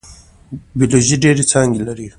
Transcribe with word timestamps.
بیولوژي 0.77 1.15
ډیرې 1.23 1.43
څانګې 1.51 1.81
لري 1.87 2.07